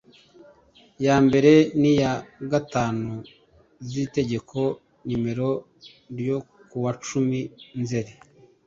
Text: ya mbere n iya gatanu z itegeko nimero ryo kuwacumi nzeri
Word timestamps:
ya 1.05 1.15
mbere 1.25 1.51
n 1.81 1.83
iya 1.93 2.13
gatanu 2.51 3.09
z 3.89 3.91
itegeko 4.05 4.59
nimero 5.05 5.49
ryo 6.19 6.37
kuwacumi 6.69 7.39
nzeri 7.81 8.11